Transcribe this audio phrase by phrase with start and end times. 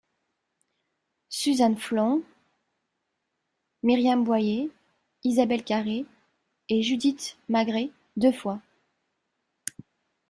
[1.29, 2.23] Suzanne Flon,
[3.83, 4.71] Myriam Boyer,
[5.23, 6.07] Isabelle Carré
[6.69, 8.59] et Judith Magre deux fois.